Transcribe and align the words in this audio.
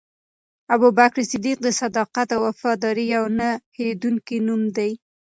ابوبکر 0.73 1.19
صدیق 1.31 1.57
د 1.63 1.67
صداقت 1.81 2.27
او 2.35 2.41
وفادارۍ 2.47 3.05
یو 3.15 3.25
نه 3.39 3.49
هېرېدونکی 3.77 4.37
نوم 4.47 4.61
دی. 4.77 4.91